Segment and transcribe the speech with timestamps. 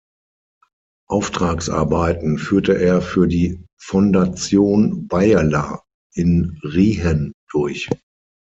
[1.09, 5.83] Auftragsarbeiten führte er für die Fondation Beyeler
[6.15, 7.87] in Riehen durch.